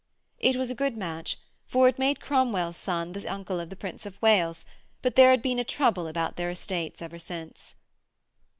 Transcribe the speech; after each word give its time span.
It 0.39 0.55
was 0.55 0.71
a 0.71 0.73
good 0.73 0.97
match, 0.97 1.37
for 1.67 1.87
it 1.87 1.99
made 1.99 2.19
Cromwell's 2.19 2.75
son 2.75 3.11
the 3.13 3.27
uncle 3.27 3.59
of 3.59 3.69
the 3.69 3.75
Prince 3.75 4.03
of 4.07 4.19
Wales, 4.19 4.65
but 5.03 5.13
there 5.15 5.29
had 5.29 5.43
been 5.43 5.59
a 5.59 5.63
trouble 5.63 6.07
about 6.07 6.37
their 6.37 6.49
estates 6.49 7.03
ever 7.03 7.19
since. 7.19 7.75